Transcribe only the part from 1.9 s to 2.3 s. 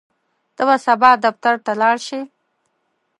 شې؟